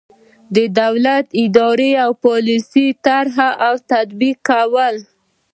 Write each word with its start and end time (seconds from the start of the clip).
د 0.55 0.57
دولت 0.79 1.25
د 1.31 1.33
اداري 1.43 1.91
پالیسۍ 2.23 2.87
طرح 3.05 3.37
او 3.65 3.73
تطبیق 3.91 4.37
کول. 4.49 4.95